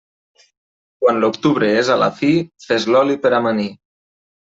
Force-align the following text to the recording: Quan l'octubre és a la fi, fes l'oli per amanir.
Quan 1.03 1.19
l'octubre 1.25 1.71
és 1.83 1.93
a 1.97 1.99
la 2.07 2.09
fi, 2.23 2.33
fes 2.67 2.91
l'oli 2.93 3.23
per 3.27 3.37
amanir. 3.43 3.71